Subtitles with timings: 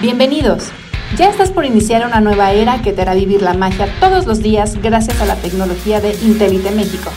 [0.00, 0.70] Bienvenidos.
[1.18, 4.42] Ya estás por iniciar una nueva era que te hará vivir la magia todos los
[4.42, 7.10] días gracias a la tecnología de Intelite México.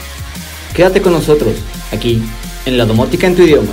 [0.76, 1.56] Quédate con nosotros,
[1.94, 2.22] aquí,
[2.66, 3.72] en la domótica en tu idioma.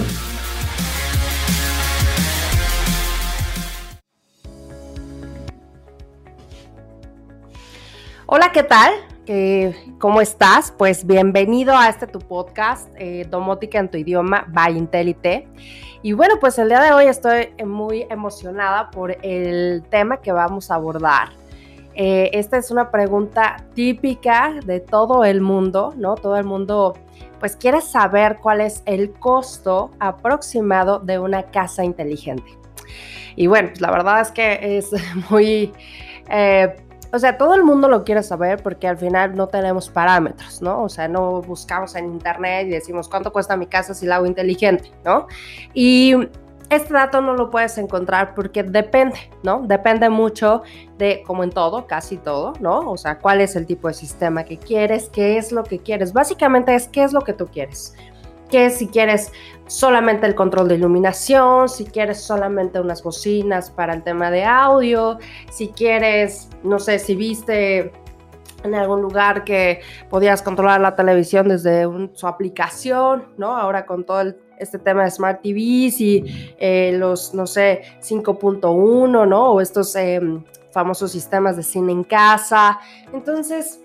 [8.27, 8.93] Hola, ¿qué tal?
[9.99, 10.73] ¿Cómo estás?
[10.77, 15.47] Pues bienvenido a este tu podcast, eh, Domótica en tu idioma, by Intelite.
[16.03, 20.71] Y bueno, pues el día de hoy estoy muy emocionada por el tema que vamos
[20.71, 21.29] a abordar.
[21.95, 26.15] Eh, esta es una pregunta típica de todo el mundo, ¿no?
[26.15, 26.95] Todo el mundo
[27.39, 32.59] pues quiere saber cuál es el costo aproximado de una casa inteligente.
[33.37, 34.91] Y bueno, pues la verdad es que es
[35.31, 35.73] muy...
[36.31, 36.75] Eh,
[37.13, 40.83] o sea, todo el mundo lo quiere saber porque al final no tenemos parámetros, ¿no?
[40.83, 44.27] O sea, no buscamos en internet y decimos cuánto cuesta mi casa si la hago
[44.27, 45.27] inteligente, ¿no?
[45.75, 46.15] Y
[46.71, 49.63] este dato no lo puedes encontrar porque depende, ¿no?
[49.67, 50.63] Depende mucho
[50.99, 52.89] de, como en todo, casi todo, ¿no?
[52.91, 56.13] O sea, cuál es el tipo de sistema que quieres, qué es lo que quieres.
[56.13, 57.95] Básicamente es qué es lo que tú quieres
[58.51, 59.33] que si quieres
[59.67, 65.19] solamente el control de iluminación, si quieres solamente unas bocinas para el tema de audio,
[65.51, 67.93] si quieres, no sé, si viste
[68.65, 73.57] en algún lugar que podías controlar la televisión desde su aplicación, ¿no?
[73.57, 79.53] Ahora con todo este tema de Smart TVs y eh, los, no sé, 5.1, ¿no?
[79.53, 82.79] O estos em, famosos sistemas de cine en casa.
[83.13, 83.81] Entonces,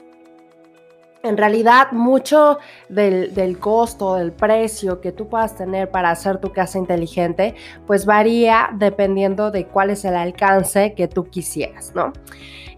[1.26, 2.60] en realidad mucho
[2.90, 7.56] del, costo, del precio que tú puedas tener para hacer tu casa inteligente,
[7.88, 12.14] pues varía dependiendo de cuál es el alcance que tú quisieras, ¿no?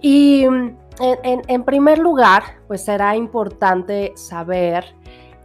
[0.02, 0.78] Y mm,
[1.23, 4.86] en, primer lugar, pues será importante saber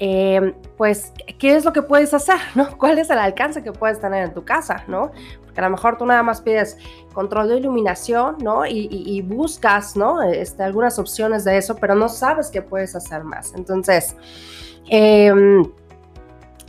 [0.04, 2.38] eh, pues, ¿qué es lo que puedes hacer?
[2.56, 2.76] ¿no?
[2.78, 4.84] ¿Cuál es el alcance que puedes tener en tu casa?
[4.88, 5.12] ¿no?
[5.54, 6.76] Que a lo mejor tú nada más pides
[7.12, 8.64] control de iluminación, ¿no?
[8.66, 10.22] Y, buscas, ¿no?
[10.22, 13.52] Este, algunas opciones de eso, pero no sabes que puedes hacer más.
[13.54, 14.16] Entonces,
[14.88, 15.64] em,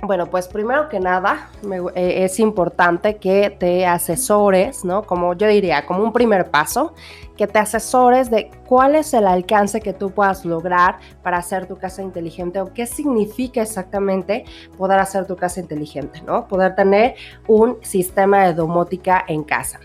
[0.04, 1.50] bueno, pues primero que nada
[1.96, 5.04] eh, es importante que te asesores, ¿no?
[5.04, 6.94] Como yo diría, como un primer paso,
[7.38, 11.78] que te asesores de cuál es el alcance que tú puedas lograr para hacer tu
[11.78, 14.44] casa inteligente o qué significa exactamente
[14.78, 16.48] poder hacer tu casa inteligente, ¿no?
[16.48, 17.16] Poder tener
[17.48, 19.80] un sistema de domótica en casa.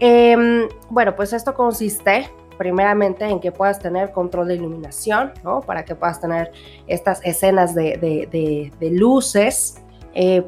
[0.00, 5.60] Em, bueno, pues esto consiste primeramente en que puedas tener control de iluminación, ¿no?
[5.60, 6.52] Para que puedas tener
[6.86, 9.82] estas escenas de, luces.
[10.14, 10.44] Eh,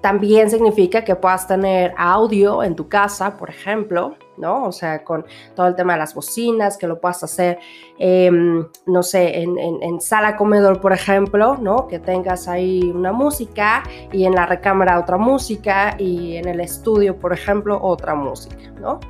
[0.00, 4.64] también significa que puedas tener audio en tu casa, por ejemplo, ¿no?
[4.64, 5.24] O sea, con
[5.56, 7.58] todo el tema de las bocinas, que lo puedas hacer,
[7.98, 11.88] em, no sé, en, en, sala comedor, por ejemplo, ¿no?
[11.88, 17.18] Que tengas ahí una música y en la recámara otra música y en el estudio,
[17.18, 19.00] por ejemplo, otra música, ¿no?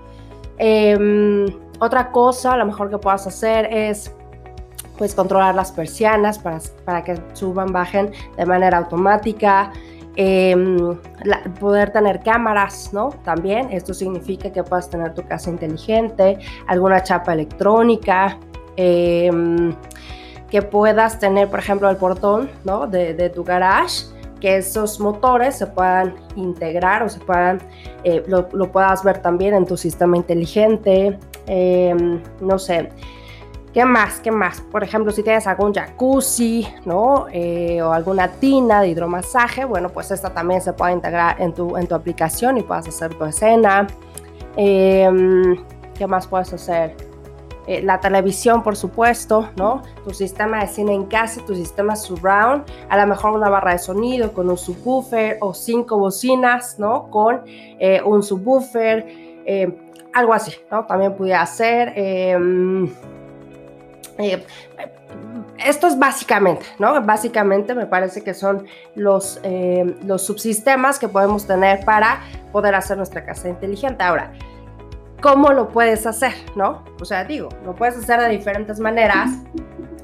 [0.59, 1.47] Em,
[1.81, 4.13] otra cosa, lo mejor que puedas hacer es
[4.99, 9.73] pues controlar las persianas para, para que suban, bajen de manera automática.
[10.19, 10.97] Em,
[11.61, 13.11] poder tener cámaras, ¿no?
[13.23, 18.39] También esto significa que puedas tener tu casa inteligente, alguna chapa electrónica,
[18.77, 19.75] em,
[20.49, 22.87] que puedas tener, por ejemplo, el portón, ¿no?
[22.87, 27.61] De tu garage que esos motores se puedan integrar o se puedan,
[28.05, 32.91] eh, lo, puedas ver también en tu sistema inteligente, em, no sé,
[33.73, 34.21] ¿qué más?
[34.21, 34.61] ¿Qué más?
[34.61, 37.27] Por ejemplo, si tienes algún jacuzzi, ¿no?
[37.33, 41.77] Eh, o alguna tina de hidromasaje, bueno, pues esta también se puede integrar en tu,
[41.77, 43.87] en tu aplicación y puedas hacer tu escena.
[44.57, 45.57] Em,
[45.97, 47.06] ¿Qué más puedes hacer?
[47.67, 49.83] Eh, la televisión, por supuesto, ¿no?
[50.05, 53.79] Tu sistema de cine en casa, tu sistema surround, a lo mejor una barra de
[53.79, 57.11] sonido con un subwoofer o cinco bocinas, ¿no?
[57.11, 59.05] Con eh, un subwoofer,
[59.45, 59.77] eh,
[60.15, 60.87] algo así, ¿no?
[60.87, 61.93] También pudiera hacer.
[61.97, 62.89] Em,
[65.59, 67.03] esto es básicamente, ¿no?
[67.03, 69.41] Básicamente me parece que son los,
[70.05, 74.03] los subsistemas que podemos tener para poder hacer nuestra casa inteligente.
[74.03, 74.33] Ahora,
[75.21, 76.85] cómo lo puedes hacer, ¿no?
[77.01, 79.31] O sea, digo, lo puedes hacer de diferentes maneras.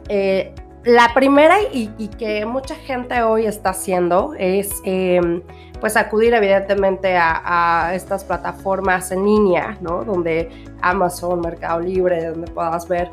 [0.08, 0.54] Eh,
[0.84, 5.40] la primera y, que mucha gente hoy está haciendo es em,
[5.80, 10.04] pues acudir evidentemente a, estas plataformas en línea, ¿no?
[10.04, 10.48] Donde
[10.80, 13.10] Amazon, Mercado Libre, donde puedas ver,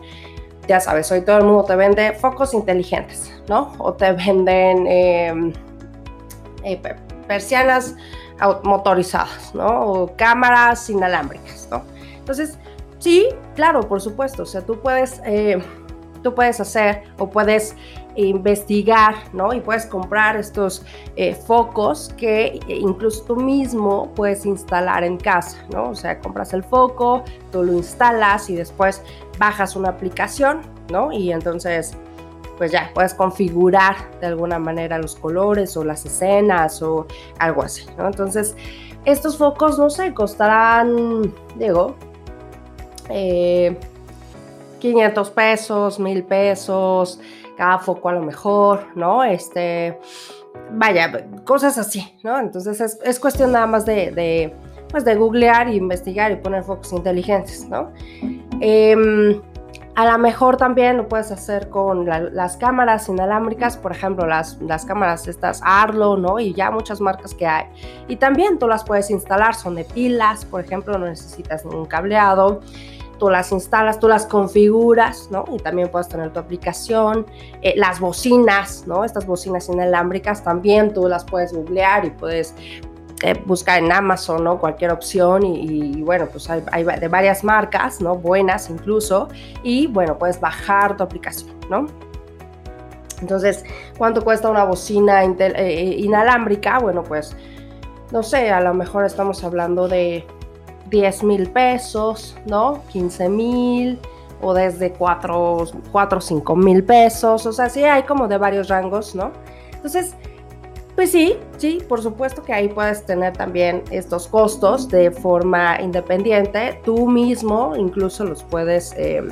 [0.67, 3.73] ya sabes, hoy todo el mundo te vende focos inteligentes, ¿no?
[3.77, 5.53] O te venden em,
[6.63, 6.81] eh,
[7.29, 7.95] persianas
[8.63, 9.67] motorizadas, ¿no?
[9.67, 11.83] O cámaras inalámbricas, ¿no?
[12.17, 12.57] Entonces,
[12.97, 15.61] sí, claro, por supuesto, o sea, tú puedes eh,
[16.23, 17.75] tú puedes hacer o puedes
[18.15, 19.53] investigar, ¿no?
[19.53, 20.83] Y puedes comprar estos
[21.15, 25.91] eh, focos que incluso tú mismo puedes instalar en casa, ¿no?
[25.91, 29.03] O sea, compras el foco, tú lo instalas y después
[29.37, 30.61] bajas una aplicación,
[30.91, 31.11] ¿no?
[31.11, 31.95] Y entonces,
[32.59, 37.07] pues ya, puedes configurar de alguna manera los colores o las escenas o
[37.39, 38.05] algo así, ¿no?
[38.05, 38.53] Entonces,
[39.05, 41.95] estos focos, no sé, costarán, digo,
[43.09, 43.77] eh,
[44.79, 47.21] 500 pesos, 1000 pesos,
[47.55, 49.23] cada foco a lo mejor, ¿no?
[49.23, 49.97] Este,
[50.73, 52.41] vaya, cosas así, ¿no?
[52.41, 54.53] Entonces es, cuestión nada más de,
[54.91, 57.93] pues de googlear e investigar y poner focos inteligentes, ¿no?
[58.59, 59.41] Em,
[59.99, 64.85] a lo mejor también lo puedes hacer con las cámaras inalámbricas, por ejemplo, las, las
[64.85, 66.39] cámaras estas Arlo, ¿no?
[66.39, 67.65] Y ya muchas marcas que hay.
[68.07, 72.61] Y también tú las puedes instalar, son de pilas, por ejemplo, no necesitas ningún cableado
[73.19, 75.43] tú las instalas, tú las configuras, ¿no?
[75.51, 77.25] Y también puedes tener tu aplicación.
[77.61, 79.03] Eh, las bocinas, ¿no?
[79.03, 82.55] Estas bocinas inalámbricas también tú las puedes googlear y puedes
[83.21, 84.59] eh, buscar en Amazon, ¿no?
[84.59, 88.15] Cualquier opción y, bueno, pues hay, de varias marcas, ¿no?
[88.15, 89.27] Buenas incluso.
[89.63, 91.87] Y bueno, puedes bajar tu aplicación, ¿no?
[93.21, 93.65] Entonces,
[93.97, 96.79] ¿cuánto cuesta una bocina eh, inalámbrica?
[96.79, 97.35] Bueno, pues,
[98.11, 100.25] no sé, a lo mejor estamos hablando de
[100.89, 102.81] 10 mil pesos, ¿no?
[102.89, 103.99] 15 mil
[104.41, 109.13] o desde 4 o 5 mil pesos, o sea, sí hay como de varios rangos,
[109.13, 109.31] ¿no?
[109.73, 110.15] Entonces,
[110.99, 116.81] pues sí, sí, por supuesto que ahí puedes tener también estos costos de forma independiente.
[116.83, 119.23] Tú mismo incluso los puedes, eh,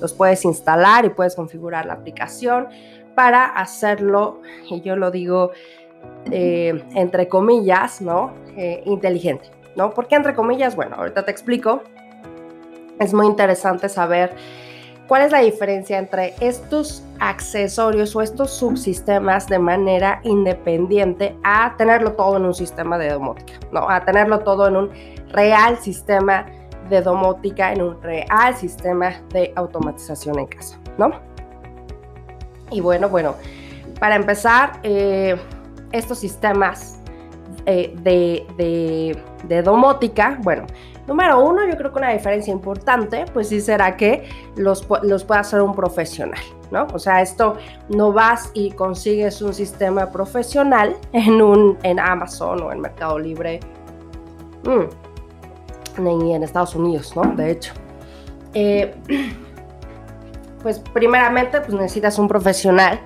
[0.00, 2.68] los puedes instalar y puedes configurar la aplicación
[3.16, 4.40] para hacerlo,
[4.70, 5.50] y yo lo digo
[6.30, 8.32] eh, entre comillas, ¿no?
[8.56, 9.50] Eh, inteligente.
[9.74, 9.90] ¿no?
[9.90, 10.76] ¿Por qué entre comillas?
[10.76, 11.82] Bueno, ahorita te explico.
[13.00, 14.32] Es muy interesante saber
[15.08, 22.12] cuál es la diferencia entre estos accesorios o estos subsistemas de manera independiente a tenerlo
[22.12, 23.88] todo en un sistema de domótica, ¿no?
[23.88, 24.90] A tenerlo todo en un
[25.30, 26.46] real sistema
[26.88, 31.10] de domótica, en un real sistema de automatización en casa, ¿no?
[32.70, 33.34] Y bueno, bueno,
[34.00, 35.36] para empezar, eh,
[35.92, 36.98] estos sistemas
[37.64, 40.66] eh, de, domótica, bueno,
[41.06, 45.40] número uno, yo creo que una diferencia importante, pues sí será que los, los pueda
[45.40, 46.86] hacer un profesional, ¿no?
[46.92, 47.56] O sea, esto
[47.88, 53.60] no vas y consigues un sistema profesional en, un, en Amazon o en Mercado Libre,
[54.64, 57.22] mm, ni en Estados Unidos, ¿no?
[57.34, 57.72] De hecho.
[58.54, 58.94] Eh,
[60.62, 62.98] pues primeramente, pues necesitas un profesional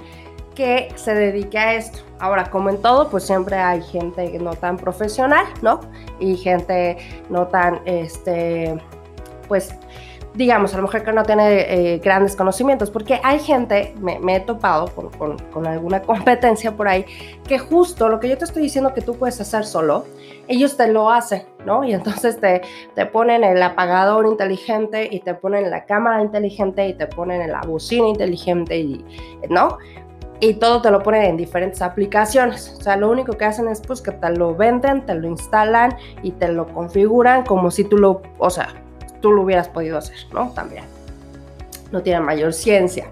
[0.60, 2.00] que se dedique a esto.
[2.18, 5.80] Ahora, como en todo, pues siempre hay gente no tan profesional, ¿no?
[6.18, 6.98] Y gente
[7.30, 8.78] no tan, este,
[9.48, 9.74] pues,
[10.34, 14.40] digamos, a lo mejor que no tiene eh, grandes conocimientos, porque hay gente, me, he
[14.40, 17.06] topado con, con, alguna competencia por ahí,
[17.48, 20.04] que justo lo que yo te estoy diciendo que tú puedes hacer solo,
[20.46, 21.84] ellos te lo hacen, ¿no?
[21.84, 22.60] Y entonces te,
[22.94, 27.62] te ponen el apagador inteligente y te ponen la cámara inteligente y te ponen la
[27.62, 29.02] bocina inteligente, y,
[29.48, 29.78] ¿no?
[30.40, 32.74] Y todo te lo ponen en diferentes aplicaciones.
[32.78, 35.96] O sea, lo único que hacen es pues que te lo venden, te lo instalan
[36.22, 38.68] y te lo configuran como si tú lo, o sea,
[39.20, 40.50] tú lo hubieras podido hacer, ¿no?
[40.50, 40.84] También.
[41.92, 43.10] No tiene mayor ciencia.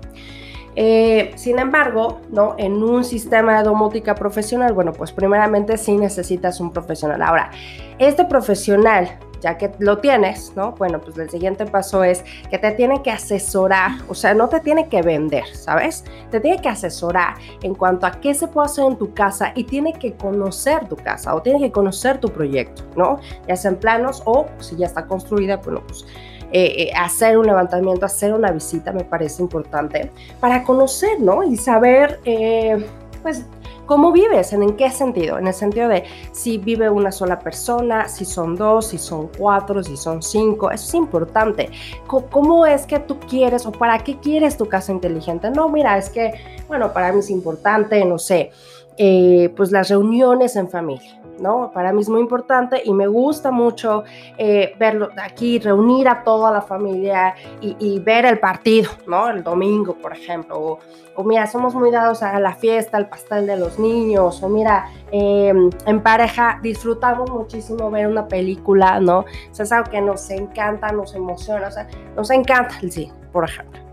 [0.81, 2.55] Eh, sin embargo, ¿no?
[2.57, 7.21] en un sistema de domótica profesional, bueno, pues primeramente sí necesitas un profesional.
[7.21, 7.51] Ahora,
[7.99, 10.73] este profesional ya que lo tienes, ¿no?
[10.73, 14.61] Bueno, pues el siguiente paso es que te tiene que asesorar, o sea, no te
[14.61, 16.05] tiene que vender, ¿sabes?
[16.31, 19.65] Te tiene que asesorar en cuanto a qué se puede hacer en tu casa y
[19.65, 23.19] tiene que conocer tu casa o tiene que conocer tu proyecto, ¿no?
[23.47, 26.05] Ya sea en planos o si ya está construida, bueno, pues
[26.51, 31.43] eh, eh, hacer un levantamiento, hacer una visita me parece importante para conocer, ¿no?
[31.43, 32.87] Y saber, eh,
[33.23, 33.45] pues,
[33.89, 34.53] ¿Cómo vives?
[34.53, 35.39] ¿En qué sentido?
[35.39, 39.83] En el sentido de si vive una sola persona, si son dos, si son cuatro,
[39.83, 40.71] si son cinco.
[40.71, 41.71] Eso es importante.
[42.07, 45.51] ¿Cómo es que tú quieres o para qué quieres tu casa inteligente?
[45.51, 46.35] No, mira, es que,
[46.69, 48.51] bueno, para mí es importante, no sé,
[48.99, 51.18] eh, pues las reuniones en familia.
[51.41, 51.71] ¿No?
[51.73, 54.05] Para mí es muy importante y me gusta mucho
[54.37, 59.29] eh, verlo aquí, reunir a toda la familia y, ver el partido, ¿no?
[59.29, 60.79] El domingo, por ejemplo.
[61.15, 64.43] O, mira, somos muy dados a la fiesta, al pastel de los niños.
[64.43, 69.25] O mira, em, en pareja disfrutamos muchísimo ver una película, ¿no?
[69.51, 73.88] Es algo que nos encanta, nos emociona, o sea, nos encanta el cine, por ejemplo.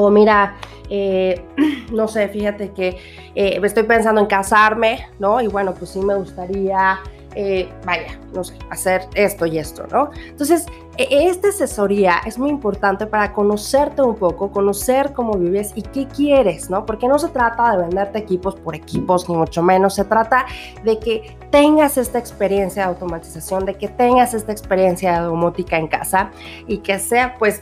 [0.00, 0.54] O mira,
[0.88, 1.44] eh,
[1.92, 2.96] no sé, fíjate que
[3.34, 5.40] eh, estoy pensando en casarme, ¿no?
[5.40, 7.00] Y bueno, pues sí me gustaría
[7.34, 10.10] eh, vaya, no sé, hacer esto y esto, ¿no?
[10.26, 15.82] Entonces, e, esta asesoría es muy importante para conocerte un poco, conocer cómo vives y
[15.82, 16.86] qué quieres, ¿no?
[16.86, 20.46] Porque no se trata de venderte equipos por equipos, ni mucho menos, se trata
[20.84, 25.88] de que tengas esta experiencia de automatización, de que tengas esta experiencia de domótica en
[25.88, 26.30] casa
[26.66, 27.60] y que sea pues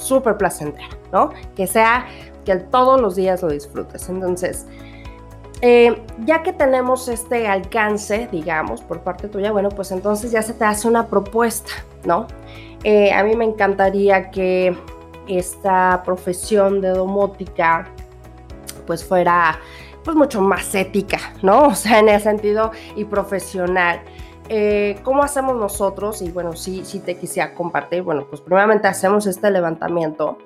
[0.00, 1.30] súper placentera, ¿no?
[1.54, 2.06] Que sea
[2.44, 4.08] que todos los días lo disfrutes.
[4.08, 4.66] Entonces,
[5.62, 10.54] eh, ya que tenemos este alcance, digamos, por parte tuya, bueno, pues entonces ya se
[10.54, 11.72] te hace una propuesta,
[12.04, 12.26] ¿no?
[12.82, 14.74] Eh, a mí me encantaría que
[15.28, 17.86] esta profesión de domótica
[18.86, 19.60] pues fuera
[20.02, 21.62] pues mucho más ética, ¿no?
[21.68, 24.00] O sea, en ese sentido y profesional.
[24.52, 26.20] Eh, ¿Cómo hacemos nosotros?
[26.22, 28.02] Y bueno, sí, sí te quisiera compartir.
[28.02, 30.38] Bueno, pues primeramente hacemos este levantamiento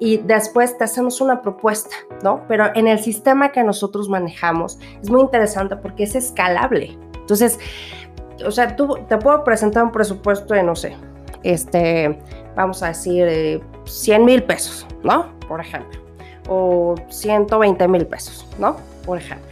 [0.00, 2.42] y después te hacemos una propuesta, ¿no?
[2.48, 6.98] Pero en el sistema que nosotros manejamos es muy interesante porque es escalable.
[7.14, 7.60] Entonces,
[8.44, 10.96] o sea, tú te puedo presentar un presupuesto de, no sé,
[11.44, 12.18] este,
[12.56, 15.28] vamos a decir, 100 mil pesos, ¿no?
[15.46, 16.00] Por ejemplo.
[16.48, 18.76] O 120 mil pesos, ¿no?
[19.06, 19.46] Por ejemplo.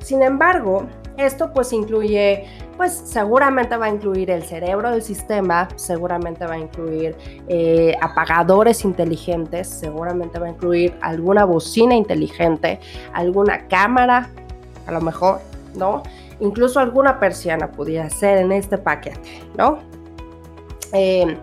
[0.00, 0.84] Sin embargo,
[1.16, 2.44] esto pues incluye
[2.76, 7.16] pues seguramente va a incluir el cerebro del sistema, seguramente va a incluir
[7.48, 12.80] eh, apagadores inteligentes, seguramente va a incluir alguna bocina inteligente,
[13.12, 14.30] alguna cámara,
[14.86, 15.40] a lo mejor,
[15.74, 16.02] ¿no?
[16.40, 19.78] Incluso alguna persiana pudiera ser en este paquete, ¿no?
[20.92, 21.36] Eh,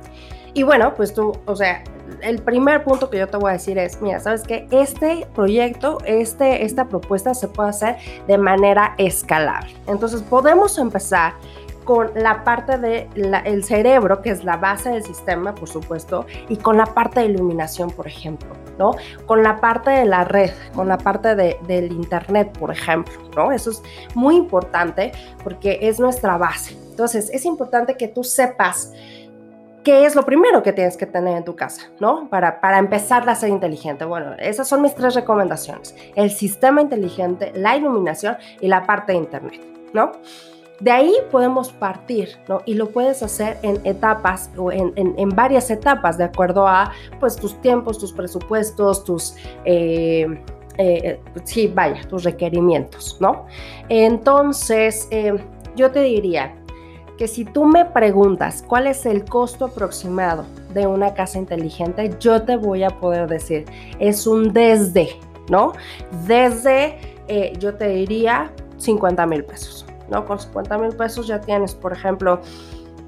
[0.54, 1.84] y bueno, pues tú, o sea,
[2.22, 6.00] el primer punto que yo te voy a decir es, mira, sabes que este proyecto,
[6.06, 9.74] este, esta propuesta se puede hacer de manera escalable.
[9.88, 11.34] Entonces podemos empezar
[11.84, 16.78] con la parte del cerebro, que es la base del sistema, por supuesto, y con
[16.78, 18.96] la parte de iluminación, por ejemplo, ¿no?
[19.26, 23.52] Con la parte de la red, con la parte de, del Internet, por ejemplo, ¿no?
[23.52, 23.82] Eso es
[24.16, 25.12] muy importante
[25.44, 26.78] porque es nuestra base.
[26.90, 28.94] Entonces, es importante que tú sepas
[29.84, 32.30] ¿qué es lo primero que tienes que tener en tu casa, ¿no?
[32.30, 34.06] Para, para empezar a ser inteligente.
[34.06, 35.96] Bueno, esas son mis tres recomendaciones.
[36.16, 39.62] El sistema inteligente, la iluminación y la parte de Internet,
[39.94, 40.12] ¿no?
[40.80, 42.62] De ahí podemos partir, ¿no?
[42.66, 47.36] Y lo puedes hacer en etapas o en, en, varias etapas, de acuerdo a, pues,
[47.36, 49.36] tus tiempos, tus presupuestos, tus...
[49.66, 50.28] Eh,
[50.80, 53.46] eh, sí, vaya, tus requerimientos, ¿no?
[53.90, 55.36] Entonces, eh,
[55.75, 56.56] yo te diría,
[57.24, 62.44] que si tú me preguntas cuál es el costo aproximado de una casa inteligente, yo
[62.44, 63.63] te voy a poder decir,
[63.98, 65.08] es un desde,
[65.48, 65.72] ¿no?
[66.27, 66.98] Desde,
[67.30, 70.25] eh, yo te diría 50 mil pesos, ¿no?
[70.25, 72.42] Con 50 mil pesos ya tienes, por ejemplo,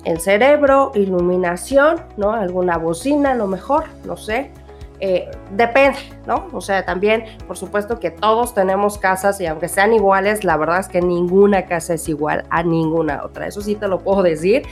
[0.05, 2.31] el cerebro, iluminación, ¿no?
[2.31, 4.53] Alguna bocina, a lo mejor, no sé,
[4.99, 6.47] eh, depende, ¿no?
[6.53, 10.79] O sea, también, por supuesto que todos tenemos casas y aunque sean iguales, la verdad
[10.79, 13.47] es que ninguna casa es igual a ninguna otra.
[13.47, 14.63] Eso sí te lo puedo decir.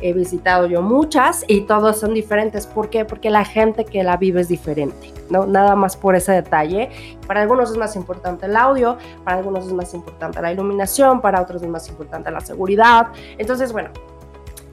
[0.00, 2.66] He visitado yo muchas y todas son diferentes.
[2.66, 3.04] ¿Por qué?
[3.04, 5.46] Porque la gente que la vive es diferente, ¿no?
[5.46, 6.90] Nada más por ese detalle.
[7.26, 11.40] Para algunos es más importante el audio, para algunos es más importante la iluminación, para
[11.40, 13.08] otros es más importante la seguridad.
[13.38, 13.90] Entonces, bueno,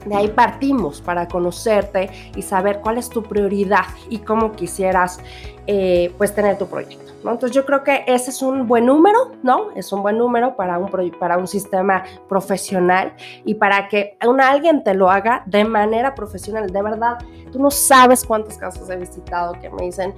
[0.06, 5.20] de ahí partimos para conocerte y saber cuál es tu prioridad y cómo quisieras
[5.66, 7.12] eh, pues tener tu proyecto.
[7.24, 7.32] ¿no?
[7.32, 9.72] Entonces yo creo que ese es un buen número, ¿no?
[9.72, 14.84] Es un buen número para un, para un sistema profesional y para que una, alguien
[14.84, 16.70] te lo haga de manera profesional.
[16.70, 17.18] De verdad,
[17.50, 20.14] tú no sabes cuántas casas he visitado que me dicen,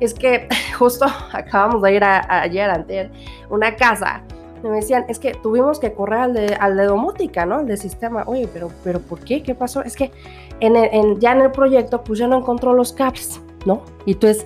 [0.00, 3.10] es que justo acabamos de ir a, ayer, ante
[3.48, 4.22] una casa
[4.68, 7.56] me decían, es que tuvimos que correr al de, al de domótica, ¿no?
[7.56, 8.24] Al de sistema.
[8.26, 9.42] Oye, pero, pero ¿por qué?
[9.42, 9.82] ¿Qué pasó?
[9.82, 10.10] Es que
[10.60, 13.82] en, ya en el proyecto, pues ya no encontró los cables, ¿no?
[14.06, 14.44] Y entonces,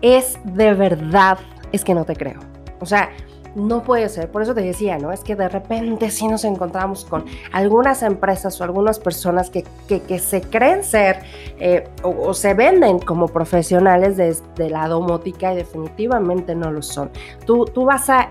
[0.00, 1.38] es de verdad,
[1.72, 2.40] es que no te creo.
[2.80, 3.10] O sea,
[3.54, 4.30] no puede ser.
[4.30, 5.12] Por eso te decía, ¿no?
[5.12, 10.18] Es que de repente sí nos encontramos con algunas empresas o algunas personas que, que,
[10.18, 11.18] se creen ser
[11.58, 17.10] eh, o, se venden como profesionales de, de, la domótica y definitivamente no lo son.
[17.46, 18.30] Tú, tú vas a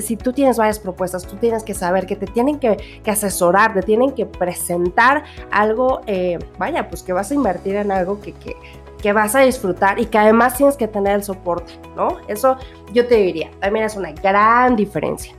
[0.00, 3.82] si tú tienes varias propuestas, tú tienes que saber que te tienen que, asesorar, te
[3.82, 8.56] tienen que presentar algo, eh, vaya, pues que vas a invertir en algo que, que,
[9.02, 12.18] que, vas a disfrutar y que además tienes que tener el soporte, ¿no?
[12.28, 12.56] Eso
[12.92, 15.34] yo te diría, también es una gran diferencia.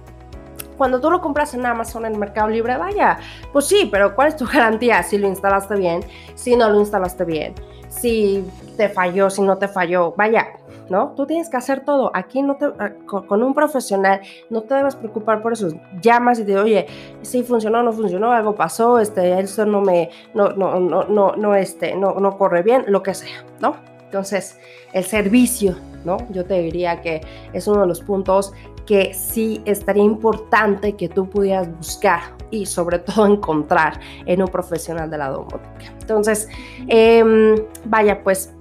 [0.77, 3.19] Cuando tú lo compras en Amazon, en Mercado Libre, vaya,
[3.53, 5.03] pues sí, pero ¿cuál es tu garantía?
[5.03, 6.03] Si lo instalaste bien,
[6.35, 7.53] si no lo instalaste bien,
[7.87, 8.43] si
[8.77, 10.47] te falló, si no te falló, vaya,
[10.91, 11.13] ¿no?
[11.15, 12.11] Tú tienes que hacer todo.
[12.13, 14.19] Aquí no ah, con, un profesional
[14.49, 15.69] no te debes preocupar por eso.
[16.01, 16.85] Llamas y te oye,
[17.21, 21.55] si funcionó, no funcionó, algo pasó, este, esto no me, no, no, no, no, no,
[21.55, 23.77] este, no, no corre bien, lo que sea, ¿no?
[24.03, 24.59] Entonces,
[24.91, 26.17] el servicio, ¿no?
[26.29, 27.21] Yo te diría que
[27.53, 28.53] es uno de los puntos
[28.85, 35.09] que sí estaría importante que tú pudieras buscar y sobre todo encontrar en un profesional
[35.09, 35.93] de la domótica.
[36.01, 36.49] Entonces,
[36.89, 37.55] em,
[37.85, 38.53] vaya, pues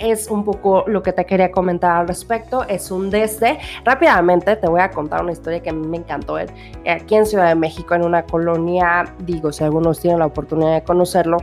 [0.00, 2.64] es un poco lo que te quería comentar al respecto.
[2.66, 3.58] Es un desde.
[3.84, 6.36] Rápidamente te voy a contar una historia que a mí me encantó.
[6.36, 10.82] Aquí en Ciudad de México, en una colonia, digo, si algunos tienen la oportunidad de
[10.82, 11.38] conocerlo,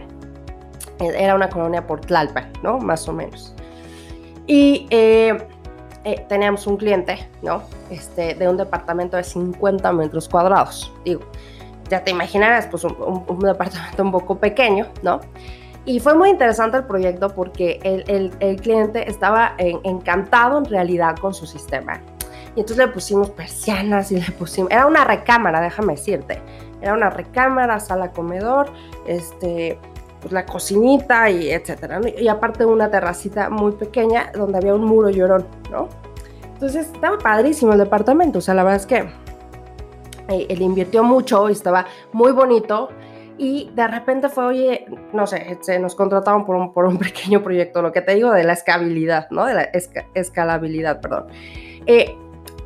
[0.99, 2.79] eh, era una colonia por Tlalpan, ¿no?
[2.79, 3.53] Más o menos.
[4.47, 5.37] Y eh,
[6.03, 7.61] eh, teníamos un cliente, ¿no?
[7.91, 10.91] Este, de un departamento de 50 metros cuadrados.
[11.05, 11.21] Digo,
[11.89, 15.21] ya te imaginarás, pues un departamento un poco pequeño, ¿no?
[15.88, 21.34] Y fue muy interesante el proyecto porque el, el, cliente estaba encantado en realidad con
[21.34, 22.01] su sistema.
[22.58, 24.70] Y entonces le pusimos persianas y le pusimos...
[24.70, 26.41] Era una recámara, déjame decirte.
[26.82, 28.70] Era una recámara, sala, comedor,
[29.08, 29.79] este,
[30.20, 32.01] pues la cocinita y etcétera.
[32.20, 35.88] Y aparte una terracita muy pequeña donde había un muro llorón, ¿no?
[36.56, 38.39] Entonces estaba padrísimo el departamento.
[38.39, 38.98] O sea, la verdad es que
[40.27, 42.89] eh, él invirtió mucho y estaba muy bonito
[43.38, 47.44] y de repente fue, oye, no sé, se nos contrataron por un, por un pequeño
[47.44, 49.46] proyecto, lo que te digo de la escalabilidad, ¿no?
[49.46, 49.70] De la
[50.13, 51.27] escalabilidad, perdón.
[51.86, 52.15] Eh,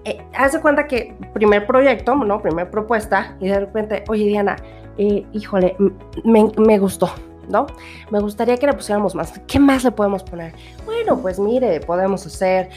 [0.05, 2.41] eh, haz de cuenta que primer proyecto, ¿no?
[2.41, 4.55] Primer propuesta, y de repente, oye, Diana,
[4.97, 5.75] eh, híjole,
[6.23, 7.11] me, me gustó,
[7.49, 7.67] ¿no?
[8.09, 9.33] Me gustaría que le pusiéramos más.
[9.47, 10.53] ¿Qué más le podemos poner?
[10.85, 12.69] Bueno, pues mire, podemos hacer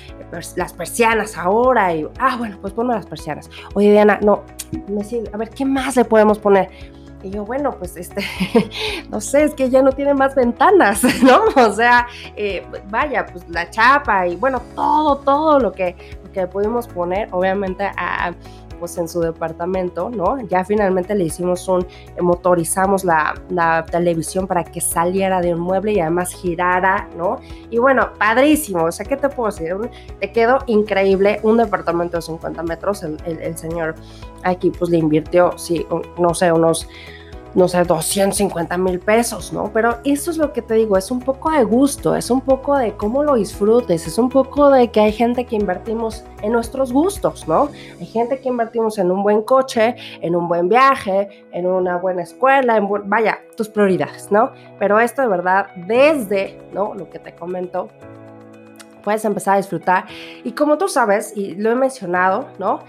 [0.57, 3.49] las persianas ahora y, ah, bueno, pues ponme las persianas.
[3.75, 4.43] Oye, Diana, no,
[4.89, 6.69] me a ver, ¿qué más le podemos poner?
[7.25, 8.23] Y yo, bueno, pues este,
[9.11, 11.40] no sé, es que ya no tiene más ventanas, ¿no?
[11.57, 15.97] O sea, eh, vaya, pues la chapa y bueno, todo, todo lo que,
[16.35, 18.35] que pudimos poner, obviamente, a,
[18.78, 20.40] pues en su departamento, ¿no?
[20.49, 21.87] Ya finalmente le hicimos un,
[22.21, 27.38] motorizamos la, la, televisión para que saliera de un mueble y además girara, ¿no?
[27.71, 29.75] Y bueno, padrísimo, o sea, ¿qué te puedo decir?
[30.21, 33.95] Te quedó increíble, un departamento de 50 metros, el, el señor
[34.45, 35.87] aquí pues le invirtió, sí,
[36.19, 36.88] no sé, unos
[37.54, 39.70] no sé, 250 mil pesos, ¿no?
[39.73, 42.76] Pero eso es lo que te digo, es un poco de gusto, es un poco
[42.76, 46.92] de cómo lo disfrutes, es un poco de que hay gente que invertimos en nuestros
[46.92, 47.68] gustos, ¿no?
[48.00, 52.23] Hay gente que invertimos en un buen coche, en un buen viaje, en una buena
[52.23, 54.50] escuela, en vaya, tus prioridades, ¿no?
[54.78, 56.94] Pero esto de verdad, desde, ¿no?
[56.94, 57.88] Lo que te comento,
[59.04, 60.06] puedes empezar a disfrutar.
[60.43, 62.80] Y como tú sabes, y lo he mencionado, ¿no?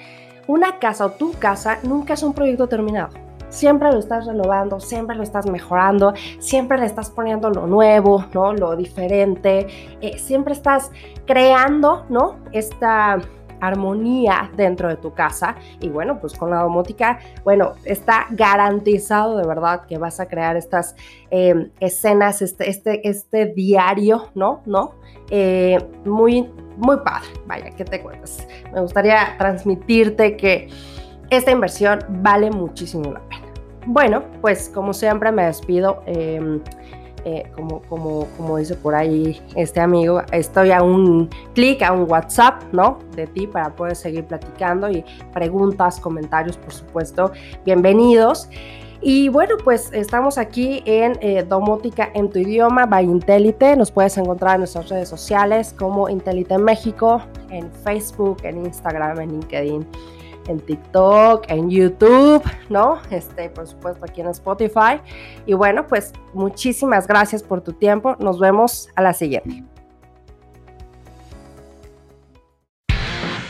[0.48, 3.25] Una casa o tu casa nunca es un proyecto terminado
[3.56, 8.54] siempre lo estás renovando, siempre lo estás mejorando, siempre le estás poniendo lo nuevo, ¿no?
[8.54, 9.68] Lo diferente,
[10.02, 10.92] eh, siempre estás
[11.26, 12.38] creando, ¿no?
[12.52, 13.20] Esta
[13.62, 15.56] armonía dentro de tu casa.
[15.80, 20.58] Y bueno pues con la domótica bueno está garantizado de verdad que vas a crear
[20.58, 20.94] estas
[21.32, 24.96] em, escenas este, este, este diario no no
[25.30, 27.30] eh, muy muy padre.
[27.48, 30.68] Vaya que te cuentas me gustaría transmitirte que
[31.30, 33.45] esta inversión vale muchísimo la pena
[33.86, 36.02] bueno, pues como siempre me despido.
[36.06, 36.62] Em,
[37.28, 42.08] eh, como, como, como dice por ahí este amigo, estoy a un clic, a un
[42.08, 43.00] WhatsApp, ¿no?
[43.16, 47.32] De ti para poder seguir platicando y preguntas, comentarios, por supuesto,
[47.66, 48.48] bienvenidos.
[49.02, 53.76] Y bueno, pues estamos aquí en eh, Domótica en tu idioma by Intelite.
[53.76, 59.32] Nos puedes encontrar en nuestras redes sociales como Intelite México, en Facebook, en Instagram, en
[59.32, 59.88] LinkedIn
[60.48, 63.00] en TikTok, en YouTube, ¿no?
[63.10, 65.00] Este, por supuesto, aquí en Spotify.
[65.46, 68.16] Y bueno, pues muchísimas gracias por tu tiempo.
[68.20, 69.64] Nos vemos a la siguiente.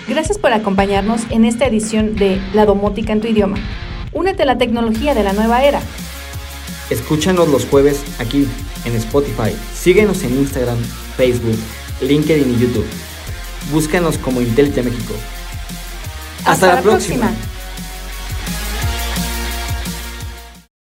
[0.07, 3.57] Gracias por acompañarnos en esta edición de La Domótica en tu idioma.
[4.13, 5.81] Únete a la tecnología de la nueva era.
[6.89, 8.47] Escúchanos los jueves aquí
[8.85, 9.55] en Spotify.
[9.73, 10.77] Síguenos en Instagram,
[11.17, 11.57] Facebook,
[12.01, 12.85] LinkedIn y YouTube.
[13.71, 15.15] Búscanos como Intelite México.
[16.45, 17.31] Hasta, la, próxima.